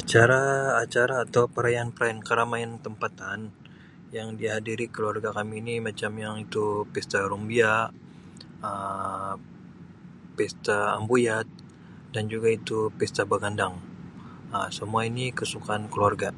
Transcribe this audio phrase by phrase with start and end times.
[0.00, 3.40] Acara-acara atau perayaan-perayaan keramaian tempatan
[4.16, 7.74] yang dihadiri keluarga kami ni macam yang itu Pesta Rumbia,
[8.66, 9.36] Um
[10.36, 11.46] Pesta Ambuyat
[12.32, 13.74] juga itu Pesta Bagandang.
[14.54, 16.30] Um semua ini kesukaan keluarga.